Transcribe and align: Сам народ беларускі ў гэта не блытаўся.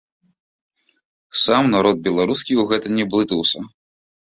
Сам 1.43 1.63
народ 1.77 2.03
беларускі 2.11 2.53
ў 2.59 2.63
гэта 2.75 2.87
не 3.01 3.11
блытаўся. 3.15 3.59